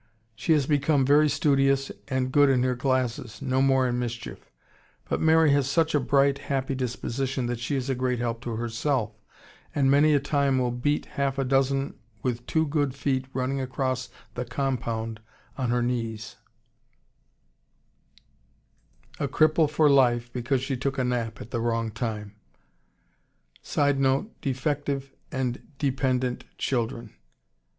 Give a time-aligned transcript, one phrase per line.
[0.33, 4.49] She has become very studious and good in her classes, no more in mischief.
[5.07, 8.55] But Mary has such a bright, happy disposition that she is a great help to
[8.55, 9.11] herself,
[9.75, 14.09] and many a time will beat half a dozen with two good feet running across
[14.33, 15.19] the compound
[15.55, 16.35] on her knees.
[19.19, 21.91] [Illustration: CHINESE MARY A Cripple for life, because she took a nap at the wrong
[21.91, 22.33] time]
[23.61, 27.13] [Sidenote: Defective and dependent children.